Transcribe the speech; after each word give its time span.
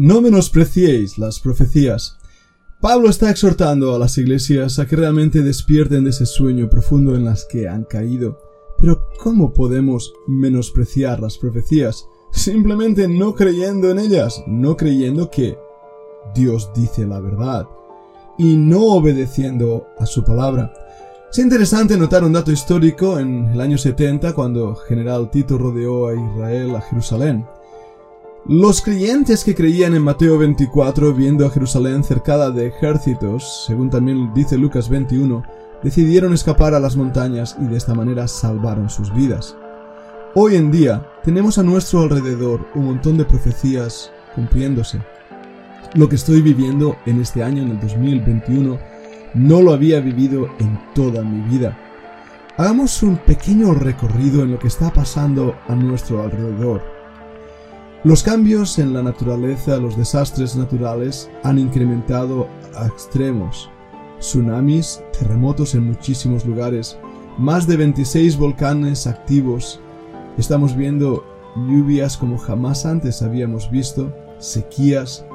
No 0.00 0.20
menospreciéis 0.20 1.18
las 1.18 1.40
profecías. 1.40 2.18
Pablo 2.80 3.10
está 3.10 3.30
exhortando 3.30 3.96
a 3.96 3.98
las 3.98 4.16
iglesias 4.16 4.78
a 4.78 4.86
que 4.86 4.94
realmente 4.94 5.42
despierten 5.42 6.04
de 6.04 6.10
ese 6.10 6.24
sueño 6.24 6.70
profundo 6.70 7.16
en 7.16 7.24
las 7.24 7.44
que 7.44 7.66
han 7.66 7.82
caído. 7.82 8.38
Pero 8.78 9.08
¿cómo 9.18 9.52
podemos 9.52 10.12
menospreciar 10.28 11.18
las 11.18 11.36
profecías? 11.36 12.06
Simplemente 12.30 13.08
no 13.08 13.34
creyendo 13.34 13.90
en 13.90 13.98
ellas, 13.98 14.40
no 14.46 14.76
creyendo 14.76 15.30
que 15.30 15.58
Dios 16.32 16.70
dice 16.76 17.04
la 17.04 17.18
verdad 17.18 17.66
y 18.38 18.54
no 18.54 18.84
obedeciendo 18.94 19.88
a 19.98 20.06
su 20.06 20.22
palabra. 20.22 20.72
Es 21.28 21.40
interesante 21.40 21.96
notar 21.96 22.22
un 22.22 22.34
dato 22.34 22.52
histórico 22.52 23.18
en 23.18 23.46
el 23.46 23.60
año 23.60 23.76
70 23.76 24.32
cuando 24.32 24.76
General 24.76 25.28
Tito 25.28 25.58
rodeó 25.58 26.06
a 26.06 26.14
Israel 26.14 26.76
a 26.76 26.82
Jerusalén. 26.82 27.44
Los 28.48 28.80
creyentes 28.80 29.44
que 29.44 29.54
creían 29.54 29.94
en 29.94 30.02
Mateo 30.02 30.38
24 30.38 31.12
viendo 31.12 31.44
a 31.44 31.50
Jerusalén 31.50 32.02
cercada 32.02 32.50
de 32.50 32.68
ejércitos, 32.68 33.66
según 33.66 33.90
también 33.90 34.32
dice 34.32 34.56
Lucas 34.56 34.88
21, 34.88 35.42
decidieron 35.82 36.32
escapar 36.32 36.72
a 36.72 36.80
las 36.80 36.96
montañas 36.96 37.58
y 37.60 37.66
de 37.66 37.76
esta 37.76 37.92
manera 37.92 38.26
salvaron 38.26 38.88
sus 38.88 39.12
vidas. 39.12 39.54
Hoy 40.34 40.56
en 40.56 40.70
día 40.70 41.06
tenemos 41.22 41.58
a 41.58 41.62
nuestro 41.62 42.00
alrededor 42.00 42.66
un 42.74 42.86
montón 42.86 43.18
de 43.18 43.26
profecías 43.26 44.10
cumpliéndose. 44.34 44.98
Lo 45.92 46.08
que 46.08 46.16
estoy 46.16 46.40
viviendo 46.40 46.96
en 47.04 47.20
este 47.20 47.42
año, 47.42 47.62
en 47.62 47.72
el 47.72 47.80
2021, 47.80 48.78
no 49.34 49.60
lo 49.60 49.74
había 49.74 50.00
vivido 50.00 50.48
en 50.58 50.80
toda 50.94 51.22
mi 51.22 51.46
vida. 51.50 51.76
Hagamos 52.56 53.02
un 53.02 53.18
pequeño 53.18 53.74
recorrido 53.74 54.42
en 54.42 54.52
lo 54.52 54.58
que 54.58 54.68
está 54.68 54.90
pasando 54.90 55.54
a 55.68 55.74
nuestro 55.74 56.22
alrededor. 56.22 56.97
Los 58.04 58.22
cambios 58.22 58.78
en 58.78 58.94
la 58.94 59.02
naturaleza, 59.02 59.76
los 59.78 59.96
desastres 59.96 60.54
naturales 60.54 61.28
han 61.42 61.58
incrementado 61.58 62.46
a 62.76 62.86
extremos. 62.86 63.68
Tsunamis, 64.20 65.02
terremotos 65.18 65.74
en 65.74 65.84
muchísimos 65.84 66.46
lugares, 66.46 66.96
más 67.38 67.66
de 67.66 67.76
26 67.76 68.36
volcanes 68.36 69.08
activos. 69.08 69.80
Estamos 70.38 70.76
viendo 70.76 71.24
lluvias 71.56 72.16
como 72.16 72.38
jamás 72.38 72.86
antes 72.86 73.20
habíamos 73.20 73.68
visto, 73.68 74.14
sequías. 74.38 75.26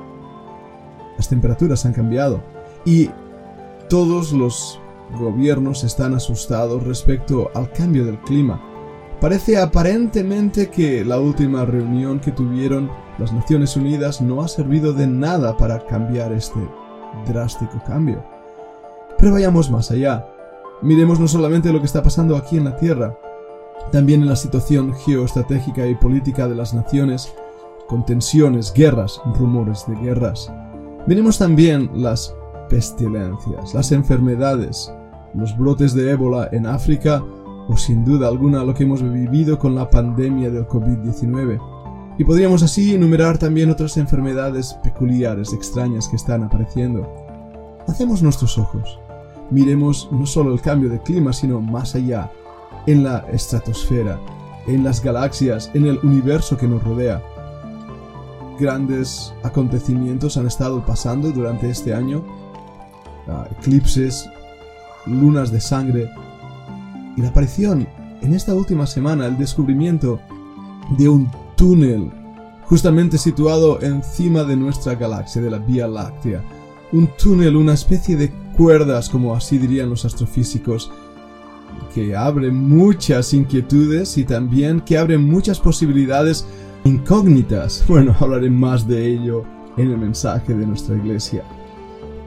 Las 1.17 1.27
temperaturas 1.27 1.85
han 1.85 1.91
cambiado 1.91 2.41
y 2.85 3.09
todos 3.89 4.31
los 4.31 4.79
gobiernos 5.19 5.83
están 5.83 6.13
asustados 6.13 6.81
respecto 6.83 7.51
al 7.55 7.69
cambio 7.73 8.05
del 8.05 8.21
clima 8.21 8.72
Parece 9.23 9.57
aparentemente 9.57 10.69
que 10.69 11.05
la 11.05 11.17
última 11.17 11.63
reunión 11.63 12.19
que 12.19 12.33
tuvieron 12.33 12.91
las 13.17 13.31
Naciones 13.31 13.77
Unidas 13.77 14.19
no 14.19 14.41
ha 14.41 14.49
servido 14.49 14.91
de 14.91 15.07
nada 15.07 15.55
para 15.55 15.85
cambiar 15.85 16.33
este 16.33 16.59
drástico 17.25 17.81
cambio. 17.87 18.21
Pero 19.17 19.31
vayamos 19.31 19.71
más 19.71 19.91
allá. 19.91 20.27
Miremos 20.81 21.21
no 21.21 21.29
solamente 21.29 21.71
lo 21.71 21.79
que 21.79 21.85
está 21.85 22.03
pasando 22.03 22.35
aquí 22.35 22.57
en 22.57 22.65
la 22.65 22.75
Tierra, 22.75 23.17
también 23.93 24.21
en 24.23 24.27
la 24.27 24.35
situación 24.35 24.93
geoestratégica 24.93 25.87
y 25.87 25.95
política 25.95 26.49
de 26.49 26.55
las 26.55 26.73
naciones, 26.73 27.33
con 27.87 28.05
tensiones, 28.05 28.73
guerras, 28.73 29.21
rumores 29.39 29.85
de 29.87 29.95
guerras. 29.95 30.51
Miremos 31.07 31.37
también 31.37 31.89
las 31.93 32.35
pestilencias, 32.67 33.73
las 33.73 33.93
enfermedades, 33.93 34.93
los 35.33 35.57
brotes 35.57 35.93
de 35.93 36.11
ébola 36.11 36.49
en 36.51 36.65
África 36.65 37.23
o 37.67 37.77
sin 37.77 38.03
duda 38.03 38.27
alguna 38.27 38.63
lo 38.63 38.73
que 38.73 38.83
hemos 38.83 39.01
vivido 39.01 39.57
con 39.57 39.75
la 39.75 39.89
pandemia 39.89 40.49
del 40.49 40.67
COVID-19. 40.67 41.59
Y 42.17 42.23
podríamos 42.23 42.61
así 42.61 42.93
enumerar 42.93 43.37
también 43.37 43.71
otras 43.71 43.97
enfermedades 43.97 44.73
peculiares, 44.83 45.53
extrañas 45.53 46.07
que 46.07 46.15
están 46.15 46.43
apareciendo. 46.43 47.11
Hacemos 47.87 48.21
nuestros 48.21 48.57
ojos. 48.57 48.99
Miremos 49.49 50.09
no 50.11 50.25
solo 50.25 50.53
el 50.53 50.61
cambio 50.61 50.89
de 50.89 51.01
clima, 51.01 51.33
sino 51.33 51.59
más 51.59 51.95
allá, 51.95 52.31
en 52.85 53.03
la 53.03 53.19
estratosfera, 53.31 54.19
en 54.67 54.83
las 54.83 55.03
galaxias, 55.03 55.71
en 55.73 55.85
el 55.85 55.99
universo 56.03 56.57
que 56.57 56.67
nos 56.67 56.83
rodea. 56.83 57.21
Grandes 58.59 59.33
acontecimientos 59.43 60.37
han 60.37 60.47
estado 60.47 60.85
pasando 60.85 61.31
durante 61.31 61.69
este 61.69 61.93
año. 61.93 62.23
Ah, 63.27 63.47
eclipses, 63.57 64.29
lunas 65.05 65.51
de 65.51 65.59
sangre, 65.59 66.09
y 67.15 67.21
la 67.21 67.29
aparición 67.29 67.87
en 68.21 68.33
esta 68.33 68.53
última 68.55 68.87
semana, 68.87 69.27
el 69.27 69.37
descubrimiento 69.37 70.19
de 70.97 71.09
un 71.09 71.29
túnel 71.55 72.11
justamente 72.65 73.17
situado 73.17 73.81
encima 73.81 74.43
de 74.43 74.55
nuestra 74.55 74.95
galaxia, 74.95 75.41
de 75.41 75.51
la 75.51 75.59
Vía 75.59 75.87
Láctea. 75.87 76.41
Un 76.91 77.09
túnel, 77.17 77.55
una 77.55 77.73
especie 77.73 78.15
de 78.15 78.31
cuerdas, 78.55 79.09
como 79.09 79.35
así 79.35 79.57
dirían 79.57 79.89
los 79.89 80.05
astrofísicos, 80.05 80.91
que 81.93 82.15
abre 82.15 82.51
muchas 82.51 83.33
inquietudes 83.33 84.17
y 84.17 84.23
también 84.23 84.79
que 84.81 84.97
abre 84.97 85.17
muchas 85.17 85.59
posibilidades 85.59 86.45
incógnitas. 86.83 87.83
Bueno, 87.89 88.15
hablaré 88.19 88.49
más 88.49 88.87
de 88.87 89.05
ello 89.05 89.43
en 89.77 89.91
el 89.91 89.97
mensaje 89.97 90.53
de 90.53 90.65
nuestra 90.65 90.95
iglesia. 90.95 91.43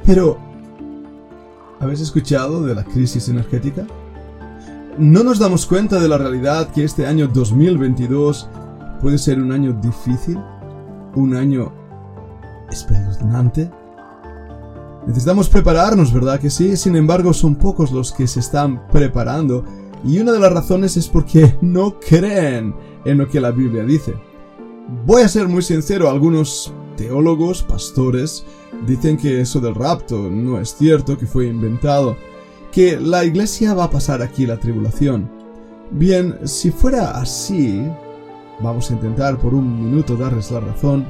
Pero, 0.05 0.39
¿habéis 1.81 2.01
escuchado 2.01 2.63
de 2.63 2.75
la 2.75 2.85
crisis 2.85 3.29
energética? 3.29 3.87
No 4.99 5.23
nos 5.23 5.39
damos 5.39 5.67
cuenta 5.67 6.01
de 6.01 6.09
la 6.09 6.17
realidad 6.17 6.71
que 6.71 6.85
este 6.85 7.07
año 7.07 7.29
2022 7.29 8.49
puede 9.01 9.19
ser 9.19 9.39
un 9.41 9.53
año 9.53 9.73
difícil, 9.73 10.39
un 11.15 11.35
año 11.37 11.73
espeluznante. 12.71 13.71
Necesitamos 15.07 15.49
prepararnos, 15.49 16.13
¿verdad 16.13 16.41
que 16.41 16.51
sí? 16.51 16.77
Sin 16.77 16.97
embargo, 16.97 17.33
son 17.33 17.57
pocos 17.57 17.93
los 17.93 18.11
que 18.13 18.27
se 18.27 18.41
están 18.41 18.89
preparando 18.89 19.65
y 20.03 20.19
una 20.19 20.33
de 20.33 20.41
las 20.41 20.53
razones 20.53 20.97
es 20.97 21.09
porque 21.09 21.57
no 21.61 22.01
creen 22.01 22.75
en 23.05 23.19
lo 23.19 23.29
que 23.29 23.41
la 23.41 23.51
Biblia 23.51 23.85
dice. 23.85 24.15
Voy 25.05 25.23
a 25.23 25.29
ser 25.29 25.49
muy 25.49 25.63
sincero, 25.63 26.09
algunos 26.09 26.73
teólogos, 26.97 27.63
pastores, 27.63 28.45
dicen 28.87 29.17
que 29.17 29.41
eso 29.41 29.61
del 29.61 29.75
rapto 29.75 30.17
no 30.17 30.59
es 30.59 30.75
cierto, 30.75 31.19
que 31.19 31.27
fue 31.27 31.47
inventado 31.47 32.17
que 32.77 33.01
la 33.01 33.25
iglesia 33.25 33.73
va 33.73 33.85
a 33.85 33.91
pasar 33.91 34.21
aquí 34.21 34.45
la 34.45 34.59
tribulación. 34.59 35.31
Bien, 35.93 36.39
si 36.45 36.71
fuera 36.71 37.13
así, 37.13 37.81
vamos 38.61 38.91
a 38.91 38.93
intentar 38.93 39.39
por 39.39 39.55
un 39.55 39.83
minuto 39.83 40.15
darles 40.15 40.51
la 40.51 40.61
razón, 40.61 41.07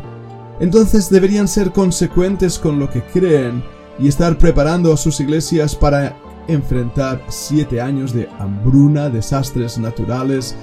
entonces 0.61 1.11
deberían 1.11 1.49
ser 1.49 1.73
consecuentes 1.73 2.61
con 2.61 2.79
lo 2.79 2.89
que 2.89 3.03
creen 3.03 3.65
y 3.99 4.07
estar 4.07 4.39
preparando 4.39 4.93
a 4.93 4.97
sus 4.97 5.19
iglesias 5.19 5.75
para 5.75 6.17
enfrentar 6.47 7.21
siete 7.27 7.81
años 7.81 8.13
de 8.13 8.29
hambruna, 8.39 9.11
desastres 9.11 9.77
naturales, 9.77 10.55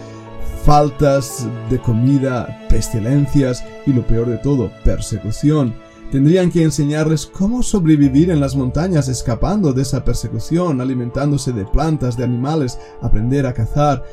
faltas 0.63 1.45
de 1.69 1.79
comida, 1.79 2.65
pestilencias 2.69 3.65
y 3.85 3.91
lo 3.91 4.07
peor 4.07 4.27
de 4.27 4.37
todo, 4.37 4.71
persecución. 4.85 5.75
Tendrían 6.13 6.51
que 6.51 6.62
enseñarles 6.62 7.25
cómo 7.25 7.63
sobrevivir 7.63 8.29
en 8.29 8.40
las 8.40 8.56
montañas 8.56 9.07
escapando 9.07 9.74
de 9.74 9.81
esa 9.81 10.06
persecución, 10.06 10.79
alimentándose 10.79 11.51
de 11.53 11.66
plantas, 11.66 12.16
de 12.16 12.24
animales, 12.24 12.78
aprender 13.01 13.47
a 13.47 13.53
cazar. 13.56 14.03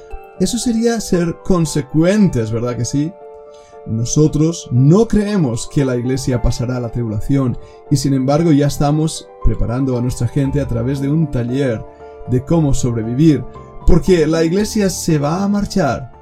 Eso 0.41 0.57
sería 0.57 0.99
ser 1.03 1.37
consecuentes, 1.45 2.51
¿verdad 2.53 2.75
que 2.75 2.87
sí? 2.87 3.13
Nosotros 3.87 4.67
no 4.73 5.07
creemos 5.09 5.69
que 5.71 5.85
la 5.85 5.95
iglesia 5.95 6.41
pasará 6.41 6.81
la 6.81 6.91
tribulación 6.91 7.59
y 7.91 7.97
sin 7.97 8.15
embargo 8.15 8.51
ya 8.51 8.69
estamos 8.69 9.29
preparando 9.45 9.99
a 9.99 10.01
nuestra 10.01 10.27
gente 10.27 10.63
a 10.63 10.67
través 10.67 11.03
de 11.03 11.11
un 11.11 11.31
taller 11.31 11.85
de 12.31 12.43
cómo 12.43 12.73
sobrevivir, 12.73 13.45
porque 13.87 14.27
la 14.27 14.43
iglesia 14.43 14.89
se 14.89 15.19
va 15.19 15.45
a 15.45 15.49
marchar. 15.49 16.13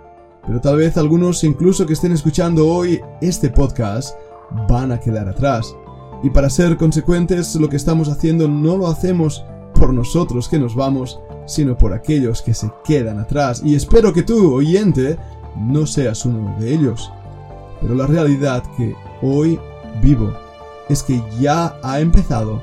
Pero 0.44 0.60
tal 0.60 0.78
vez 0.78 0.96
algunos 0.96 1.44
incluso 1.44 1.86
que 1.86 1.92
estén 1.92 2.10
escuchando 2.10 2.66
hoy 2.66 3.00
este 3.20 3.48
podcast 3.48 4.16
van 4.68 4.92
a 4.92 5.00
quedar 5.00 5.28
atrás. 5.28 5.74
Y 6.22 6.30
para 6.30 6.50
ser 6.50 6.76
consecuentes, 6.76 7.54
lo 7.56 7.68
que 7.68 7.76
estamos 7.76 8.08
haciendo 8.08 8.48
no 8.48 8.76
lo 8.76 8.88
hacemos 8.88 9.44
por 9.74 9.92
nosotros 9.92 10.48
que 10.48 10.58
nos 10.58 10.74
vamos, 10.74 11.20
sino 11.46 11.78
por 11.78 11.92
aquellos 11.92 12.42
que 12.42 12.54
se 12.54 12.70
quedan 12.84 13.18
atrás. 13.18 13.62
Y 13.64 13.74
espero 13.74 14.12
que 14.12 14.22
tú, 14.22 14.54
oyente, 14.54 15.16
no 15.56 15.86
seas 15.86 16.24
uno 16.24 16.56
de 16.58 16.74
ellos. 16.74 17.12
Pero 17.80 17.94
la 17.94 18.06
realidad 18.06 18.62
que 18.76 18.94
hoy 19.22 19.58
vivo 20.02 20.32
es 20.88 21.02
que 21.02 21.22
ya 21.38 21.78
ha 21.82 22.00
empezado 22.00 22.60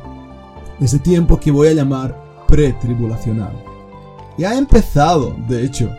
ese 0.79 0.99
tiempo 0.99 1.39
que 1.39 1.51
voy 1.51 1.69
a 1.69 1.73
llamar 1.73 2.45
pretribulacional. 2.47 3.53
Ya 4.37 4.51
ha 4.51 4.57
empezado, 4.57 5.35
de 5.47 5.63
hecho. 5.63 5.89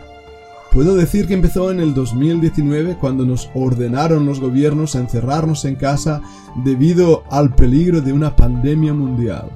Puedo 0.77 0.95
decir 0.95 1.25
que 1.25 1.33
empezó 1.33 1.71
en 1.71 1.79
el 1.79 1.95
2019 1.95 2.97
cuando 2.99 3.25
nos 3.25 3.49
ordenaron 3.55 4.27
los 4.27 4.39
gobiernos 4.39 4.93
encerrarnos 4.93 5.65
en 5.65 5.75
casa 5.75 6.21
debido 6.63 7.23
al 7.31 7.55
peligro 7.55 7.99
de 7.99 8.13
una 8.13 8.35
pandemia 8.35 8.93
mundial, 8.93 9.49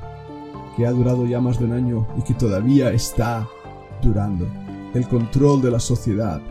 que 0.75 0.87
ha 0.87 0.91
durado 0.91 1.27
ya 1.27 1.39
más 1.39 1.59
de 1.59 1.65
un 1.65 1.73
año 1.73 2.07
y 2.17 2.23
que 2.23 2.33
todavía 2.33 2.91
está 2.91 3.47
durando. 4.01 4.47
El 4.95 5.07
control 5.07 5.61
de 5.61 5.69
la 5.69 5.79
sociedad, 5.79 6.41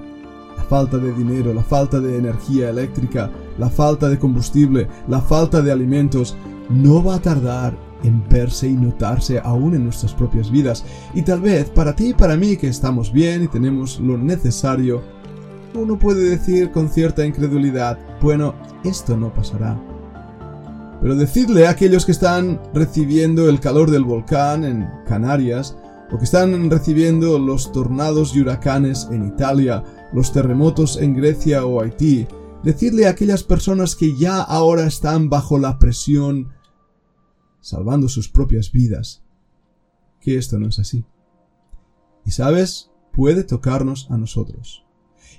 la 0.56 0.62
falta 0.62 0.98
de 0.98 1.14
dinero, 1.14 1.52
la 1.52 1.64
falta 1.64 1.98
de 1.98 2.18
energía 2.18 2.70
eléctrica, 2.70 3.28
la 3.58 3.70
falta 3.70 4.08
de 4.08 4.20
combustible, 4.20 4.86
la 5.08 5.20
falta 5.20 5.62
de 5.62 5.72
alimentos, 5.72 6.36
no 6.68 7.02
va 7.02 7.16
a 7.16 7.20
tardar 7.20 7.76
en 8.02 8.26
verse 8.28 8.68
y 8.68 8.74
notarse 8.74 9.40
aún 9.42 9.74
en 9.74 9.84
nuestras 9.84 10.14
propias 10.14 10.50
vidas. 10.50 10.84
Y 11.14 11.22
tal 11.22 11.40
vez 11.40 11.70
para 11.70 11.94
ti 11.94 12.08
y 12.08 12.14
para 12.14 12.36
mí 12.36 12.56
que 12.56 12.68
estamos 12.68 13.12
bien 13.12 13.44
y 13.44 13.48
tenemos 13.48 14.00
lo 14.00 14.16
necesario, 14.16 15.02
uno 15.74 15.98
puede 15.98 16.30
decir 16.30 16.70
con 16.72 16.88
cierta 16.88 17.24
incredulidad, 17.24 17.98
bueno, 18.20 18.54
esto 18.84 19.16
no 19.16 19.32
pasará. 19.32 19.80
Pero 21.00 21.16
decidle 21.16 21.66
a 21.66 21.70
aquellos 21.70 22.04
que 22.04 22.12
están 22.12 22.60
recibiendo 22.74 23.48
el 23.48 23.60
calor 23.60 23.90
del 23.90 24.04
volcán 24.04 24.64
en 24.64 24.86
Canarias, 25.06 25.76
o 26.12 26.18
que 26.18 26.24
están 26.24 26.70
recibiendo 26.70 27.38
los 27.38 27.72
tornados 27.72 28.34
y 28.34 28.40
huracanes 28.40 29.08
en 29.10 29.26
Italia, 29.26 29.84
los 30.12 30.32
terremotos 30.32 30.96
en 30.96 31.14
Grecia 31.14 31.64
o 31.64 31.80
Haití, 31.80 32.26
decirle 32.62 33.06
a 33.06 33.10
aquellas 33.10 33.42
personas 33.42 33.94
que 33.94 34.16
ya 34.16 34.40
ahora 34.42 34.86
están 34.86 35.30
bajo 35.30 35.58
la 35.58 35.78
presión, 35.78 36.48
salvando 37.60 38.08
sus 38.08 38.28
propias 38.28 38.72
vidas, 38.72 39.22
que 40.20 40.36
esto 40.36 40.58
no 40.58 40.68
es 40.68 40.78
así. 40.78 41.04
Y 42.24 42.32
sabes, 42.32 42.90
puede 43.12 43.44
tocarnos 43.44 44.10
a 44.10 44.16
nosotros. 44.16 44.84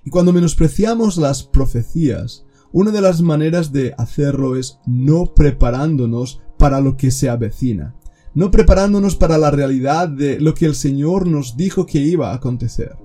Y 0.03 0.09
cuando 0.09 0.33
menospreciamos 0.33 1.17
las 1.17 1.43
profecías, 1.43 2.45
una 2.71 2.91
de 2.91 3.01
las 3.01 3.21
maneras 3.21 3.71
de 3.71 3.93
hacerlo 3.97 4.55
es 4.55 4.79
no 4.85 5.33
preparándonos 5.33 6.41
para 6.57 6.79
lo 6.79 6.97
que 6.97 7.11
se 7.11 7.29
avecina, 7.29 7.95
no 8.33 8.49
preparándonos 8.49 9.15
para 9.15 9.37
la 9.37 9.51
realidad 9.51 10.07
de 10.07 10.39
lo 10.39 10.53
que 10.53 10.65
el 10.65 10.75
Señor 10.75 11.27
nos 11.27 11.57
dijo 11.57 11.85
que 11.85 11.99
iba 11.99 12.31
a 12.31 12.35
acontecer. 12.35 12.95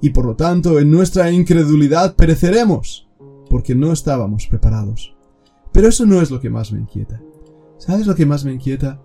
Y 0.00 0.10
por 0.10 0.26
lo 0.26 0.36
tanto, 0.36 0.78
en 0.78 0.90
nuestra 0.90 1.30
incredulidad 1.30 2.16
pereceremos, 2.16 3.08
porque 3.48 3.74
no 3.74 3.92
estábamos 3.92 4.46
preparados. 4.46 5.14
Pero 5.72 5.88
eso 5.88 6.04
no 6.04 6.20
es 6.20 6.30
lo 6.30 6.40
que 6.40 6.50
más 6.50 6.72
me 6.72 6.80
inquieta. 6.80 7.20
¿Sabes 7.84 8.06
lo 8.06 8.14
que 8.14 8.26
más 8.26 8.44
me 8.44 8.52
inquieta? 8.52 9.02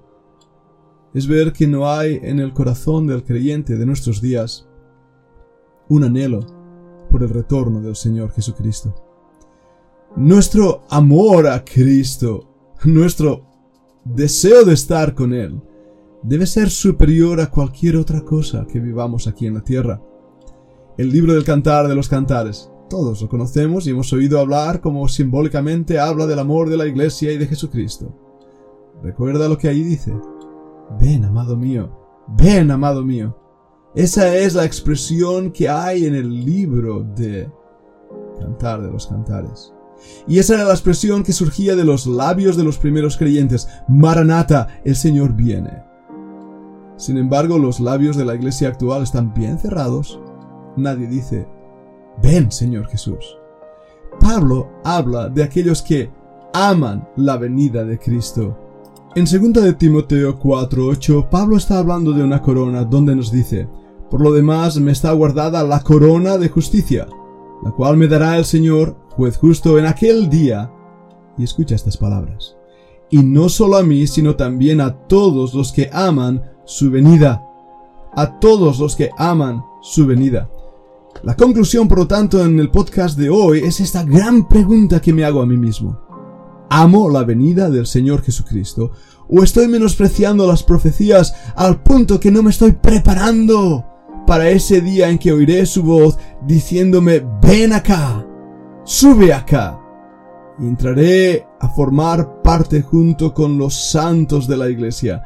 Es 1.11 1.27
ver 1.27 1.51
que 1.51 1.65
no 1.65 1.89
hay 1.89 2.19
en 2.21 2.39
el 2.39 2.53
corazón 2.53 3.07
del 3.07 3.23
creyente 3.23 3.75
de 3.75 3.87
nuestros 3.87 4.21
días 4.21 4.67
un 5.89 6.03
anhelo 6.03 6.41
por 7.09 7.23
el 7.23 7.29
retorno 7.29 7.81
del 7.81 7.95
Señor 7.95 8.31
Jesucristo. 8.33 8.93
Nuestro 10.15 10.83
amor 10.91 11.47
a 11.47 11.65
Cristo, 11.65 12.75
nuestro 12.83 13.47
deseo 14.05 14.63
de 14.63 14.75
estar 14.75 15.15
con 15.15 15.33
Él, 15.33 15.59
debe 16.21 16.45
ser 16.45 16.69
superior 16.69 17.41
a 17.41 17.49
cualquier 17.49 17.95
otra 17.95 18.21
cosa 18.21 18.67
que 18.71 18.79
vivamos 18.79 19.25
aquí 19.25 19.47
en 19.47 19.55
la 19.55 19.63
tierra. 19.63 19.99
El 20.99 21.09
libro 21.09 21.33
del 21.33 21.43
Cantar 21.43 21.87
de 21.87 21.95
los 21.95 22.07
Cantares, 22.07 22.69
todos 22.91 23.23
lo 23.23 23.27
conocemos 23.27 23.87
y 23.87 23.89
hemos 23.89 24.13
oído 24.13 24.39
hablar 24.39 24.81
como 24.81 25.07
simbólicamente 25.07 25.97
habla 25.97 26.27
del 26.27 26.37
amor 26.37 26.69
de 26.69 26.77
la 26.77 26.85
Iglesia 26.85 27.31
y 27.31 27.39
de 27.39 27.47
Jesucristo. 27.47 28.26
Recuerda 29.03 29.47
lo 29.47 29.57
que 29.57 29.67
ahí 29.67 29.83
dice. 29.83 30.13
Ven, 30.99 31.25
amado 31.25 31.55
mío, 31.55 31.89
ven, 32.27 32.71
amado 32.71 33.03
mío. 33.03 33.35
Esa 33.95 34.35
es 34.35 34.53
la 34.53 34.65
expresión 34.65 35.51
que 35.51 35.69
hay 35.69 36.05
en 36.05 36.15
el 36.15 36.45
libro 36.45 37.03
de 37.03 37.51
Cantar 38.39 38.81
de 38.81 38.91
los 38.91 39.07
Cantares. 39.07 39.73
Y 40.27 40.39
esa 40.39 40.55
era 40.55 40.65
la 40.65 40.73
expresión 40.73 41.23
que 41.23 41.33
surgía 41.33 41.75
de 41.75 41.83
los 41.83 42.05
labios 42.05 42.55
de 42.57 42.63
los 42.63 42.77
primeros 42.77 43.17
creyentes. 43.17 43.67
Maranata, 43.87 44.81
el 44.83 44.95
Señor 44.95 45.33
viene. 45.33 45.83
Sin 46.97 47.17
embargo, 47.17 47.57
los 47.57 47.79
labios 47.79 48.17
de 48.17 48.25
la 48.25 48.35
iglesia 48.35 48.69
actual 48.69 49.03
están 49.03 49.33
bien 49.33 49.57
cerrados. 49.59 50.19
Nadie 50.75 51.07
dice, 51.07 51.47
ven, 52.21 52.51
Señor 52.51 52.87
Jesús. 52.87 53.37
Pablo 54.19 54.69
habla 54.83 55.29
de 55.29 55.43
aquellos 55.43 55.81
que 55.81 56.11
aman 56.53 57.07
la 57.15 57.37
venida 57.37 57.83
de 57.83 57.99
Cristo. 57.99 58.57
En 59.15 59.25
2 59.25 59.63
de 59.63 59.73
Timoteo 59.73 60.37
4:8, 60.37 61.29
Pablo 61.29 61.57
está 61.57 61.79
hablando 61.79 62.11
de 62.11 62.23
una 62.23 62.41
corona 62.41 62.83
donde 62.83 63.15
nos 63.15 63.31
dice, 63.31 63.67
por 64.11 64.21
lo 64.21 64.31
demás 64.31 64.79
me 64.79 64.91
está 64.91 65.11
guardada 65.11 65.63
la 65.63 65.81
corona 65.81 66.37
de 66.37 66.49
justicia, 66.49 67.07
la 67.63 67.71
cual 67.71 67.97
me 67.97 68.07
dará 68.07 68.37
el 68.37 68.45
Señor, 68.45 68.95
juez 69.11 69.37
justo, 69.37 69.79
en 69.79 69.85
aquel 69.85 70.29
día. 70.29 70.71
Y 71.37 71.43
escucha 71.43 71.75
estas 71.75 71.97
palabras. 71.97 72.57
Y 73.09 73.23
no 73.23 73.49
solo 73.49 73.77
a 73.77 73.83
mí, 73.83 74.05
sino 74.07 74.35
también 74.35 74.81
a 74.81 74.93
todos 75.07 75.53
los 75.53 75.71
que 75.71 75.89
aman 75.93 76.43
su 76.65 76.91
venida. 76.91 77.43
A 78.13 78.39
todos 78.39 78.79
los 78.79 78.95
que 78.95 79.09
aman 79.17 79.63
su 79.81 80.05
venida. 80.05 80.49
La 81.23 81.35
conclusión, 81.35 81.87
por 81.87 81.99
lo 81.99 82.07
tanto, 82.07 82.43
en 82.43 82.59
el 82.59 82.69
podcast 82.69 83.17
de 83.17 83.29
hoy 83.29 83.59
es 83.59 83.79
esta 83.79 84.03
gran 84.03 84.47
pregunta 84.47 84.99
que 84.99 85.13
me 85.13 85.23
hago 85.23 85.41
a 85.41 85.45
mí 85.45 85.57
mismo. 85.57 86.06
¿Amo 86.69 87.09
la 87.09 87.23
venida 87.23 87.69
del 87.69 87.87
Señor 87.87 88.23
Jesucristo? 88.23 88.91
¿O 89.29 89.43
estoy 89.43 89.67
menospreciando 89.67 90.47
las 90.47 90.63
profecías 90.63 91.33
al 91.55 91.81
punto 91.81 92.19
que 92.19 92.31
no 92.31 92.43
me 92.43 92.49
estoy 92.49 92.73
preparando 92.73 93.85
para 94.27 94.49
ese 94.49 94.81
día 94.81 95.09
en 95.09 95.17
que 95.17 95.31
oiré 95.31 95.65
su 95.65 95.81
voz 95.81 96.19
diciéndome, 96.45 97.25
ven 97.41 97.71
acá, 97.71 98.27
sube 98.83 99.33
acá, 99.33 99.79
y 100.59 100.67
entraré 100.67 101.47
a 101.59 101.69
formar 101.69 102.41
parte 102.43 102.81
junto 102.81 103.33
con 103.33 103.57
los 103.57 103.73
santos 103.73 104.47
de 104.47 104.57
la 104.57 104.69
iglesia, 104.69 105.23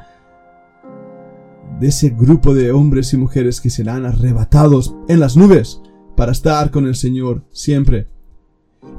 de 1.79 1.87
ese 1.87 2.11
grupo 2.11 2.53
de 2.53 2.71
hombres 2.71 3.11
y 3.13 3.17
mujeres 3.17 3.59
que 3.59 3.71
serán 3.71 4.05
arrebatados 4.05 4.95
en 5.07 5.19
las 5.19 5.35
nubes 5.35 5.81
para 6.15 6.31
estar 6.31 6.69
con 6.69 6.85
el 6.85 6.95
Señor 6.95 7.43
siempre. 7.51 8.10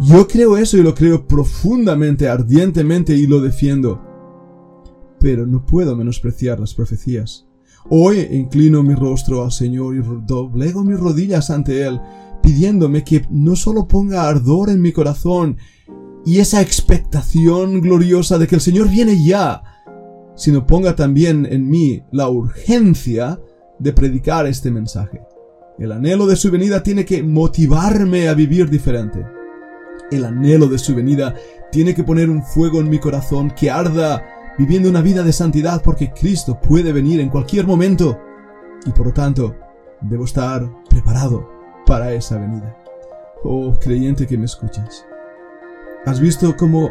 Yo 0.00 0.28
creo 0.28 0.56
eso 0.56 0.76
y 0.78 0.82
lo 0.82 0.94
creo 0.94 1.26
profundamente, 1.26 2.28
ardientemente 2.28 3.14
y 3.14 3.26
lo 3.26 3.40
defiendo. 3.40 4.00
Pero 5.18 5.46
no 5.46 5.66
puedo 5.66 5.96
menospreciar 5.96 6.60
las 6.60 6.74
profecías. 6.74 7.46
Hoy 7.90 8.20
inclino 8.30 8.82
mi 8.82 8.94
rostro 8.94 9.44
al 9.44 9.50
Señor 9.50 9.96
y 9.96 10.02
doblego 10.24 10.84
mis 10.84 10.98
rodillas 10.98 11.50
ante 11.50 11.82
Él, 11.82 12.00
pidiéndome 12.42 13.02
que 13.02 13.26
no 13.30 13.56
solo 13.56 13.88
ponga 13.88 14.28
ardor 14.28 14.70
en 14.70 14.80
mi 14.80 14.92
corazón 14.92 15.56
y 16.24 16.38
esa 16.38 16.60
expectación 16.60 17.80
gloriosa 17.80 18.38
de 18.38 18.46
que 18.46 18.54
el 18.54 18.60
Señor 18.60 18.88
viene 18.88 19.24
ya, 19.24 19.62
sino 20.36 20.64
ponga 20.64 20.94
también 20.94 21.46
en 21.50 21.68
mí 21.68 22.02
la 22.12 22.28
urgencia 22.28 23.40
de 23.80 23.92
predicar 23.92 24.46
este 24.46 24.70
mensaje. 24.70 25.20
El 25.78 25.90
anhelo 25.90 26.26
de 26.26 26.36
su 26.36 26.52
venida 26.52 26.84
tiene 26.84 27.04
que 27.04 27.24
motivarme 27.24 28.28
a 28.28 28.34
vivir 28.34 28.70
diferente. 28.70 29.24
El 30.10 30.24
anhelo 30.24 30.66
de 30.68 30.78
su 30.78 30.94
venida 30.94 31.34
tiene 31.70 31.94
que 31.94 32.04
poner 32.04 32.28
un 32.28 32.42
fuego 32.42 32.80
en 32.80 32.90
mi 32.90 32.98
corazón 32.98 33.50
que 33.50 33.70
arda 33.70 34.22
viviendo 34.58 34.88
una 34.90 35.00
vida 35.00 35.22
de 35.22 35.32
santidad 35.32 35.82
porque 35.82 36.12
Cristo 36.12 36.60
puede 36.60 36.92
venir 36.92 37.20
en 37.20 37.30
cualquier 37.30 37.66
momento 37.66 38.20
y 38.84 38.90
por 38.90 39.06
lo 39.06 39.12
tanto 39.12 39.56
debo 40.00 40.24
estar 40.24 40.68
preparado 40.88 41.48
para 41.86 42.12
esa 42.12 42.38
venida. 42.38 42.76
Oh 43.44 43.74
creyente 43.80 44.26
que 44.26 44.38
me 44.38 44.44
escuchas, 44.44 45.06
¿has 46.04 46.20
visto 46.20 46.54
cómo 46.56 46.90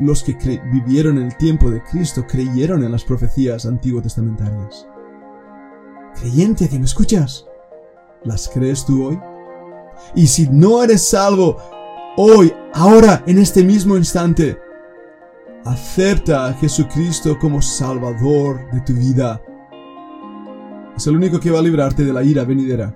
los 0.00 0.22
que 0.22 0.60
vivieron 0.72 1.18
en 1.18 1.24
el 1.24 1.36
tiempo 1.36 1.70
de 1.70 1.82
Cristo 1.82 2.26
creyeron 2.26 2.84
en 2.84 2.92
las 2.92 3.04
profecías 3.04 3.66
antiguo 3.66 4.02
testamentarias? 4.02 4.86
Creyente 6.20 6.68
que 6.68 6.78
me 6.78 6.84
escuchas, 6.84 7.46
¿las 8.24 8.48
crees 8.48 8.84
tú 8.84 9.06
hoy? 9.06 9.18
Y 10.14 10.26
si 10.26 10.48
no 10.48 10.82
eres 10.82 11.08
salvo, 11.08 11.56
hoy, 12.16 12.52
ahora, 12.74 13.22
en 13.26 13.38
este 13.38 13.62
mismo 13.64 13.96
instante, 13.96 14.58
Acepta 15.64 16.46
a 16.46 16.54
Jesucristo 16.54 17.38
como 17.38 17.62
Salvador 17.62 18.68
de 18.72 18.80
tu 18.80 18.94
vida. 18.94 19.40
Es 20.96 21.06
el 21.06 21.16
único 21.16 21.38
que 21.38 21.52
va 21.52 21.60
a 21.60 21.62
librarte 21.62 22.04
de 22.04 22.12
la 22.12 22.24
ira 22.24 22.44
venidera. 22.44 22.92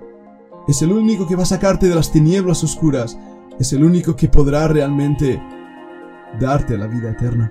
Es 0.67 0.81
el 0.81 0.91
único 0.91 1.25
que 1.25 1.37
va 1.37 1.43
a 1.43 1.45
sacarte 1.45 1.87
de 1.87 1.95
las 1.95 2.11
tinieblas 2.11 2.65
oscuras. 2.65 3.17
Es 3.57 3.71
el 3.71 3.85
único 3.85 4.17
que 4.17 4.27
podrá 4.27 4.67
realmente 4.67 5.41
darte 6.41 6.77
la 6.77 6.87
vida 6.87 7.11
eterna. 7.11 7.49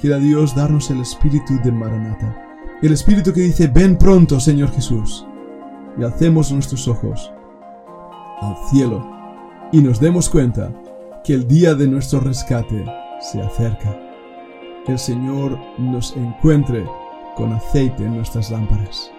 Quiera 0.00 0.18
Dios 0.18 0.56
darnos 0.56 0.90
el 0.90 1.00
espíritu 1.00 1.60
de 1.62 1.70
Maranata. 1.70 2.36
El 2.82 2.92
espíritu 2.92 3.32
que 3.32 3.42
dice, 3.42 3.68
ven 3.68 3.96
pronto, 3.96 4.40
Señor 4.40 4.72
Jesús. 4.72 5.24
Y 5.96 6.02
alcemos 6.02 6.50
nuestros 6.50 6.88
ojos 6.88 7.32
al 8.42 8.56
cielo 8.68 9.06
y 9.72 9.80
nos 9.80 10.00
demos 10.00 10.28
cuenta 10.28 10.72
que 11.24 11.32
el 11.34 11.46
día 11.46 11.74
de 11.74 11.86
nuestro 11.86 12.20
rescate 12.20 12.84
se 13.20 13.40
acerca. 13.40 13.96
El 14.86 14.98
Señor 14.98 15.56
nos 15.78 16.16
encuentre 16.16 16.84
con 17.36 17.52
aceite 17.52 18.04
en 18.04 18.16
nuestras 18.16 18.50
lámparas. 18.50 19.11